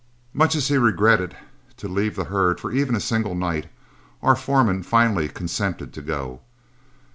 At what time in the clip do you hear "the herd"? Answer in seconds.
2.15-2.59